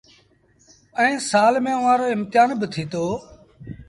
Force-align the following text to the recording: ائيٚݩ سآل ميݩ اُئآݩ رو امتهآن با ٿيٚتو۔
ائيٚݩ 0.99 1.23
سآل 1.29 1.53
ميݩ 1.63 1.77
اُئآݩ 1.81 1.99
رو 1.99 2.05
امتهآن 2.15 2.49
با 2.59 2.67
ٿيٚتو۔ 2.73 3.03